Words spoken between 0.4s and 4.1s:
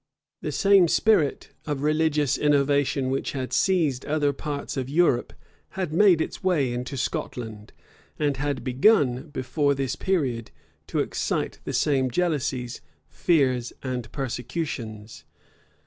The same spirit of religious innovation which had seized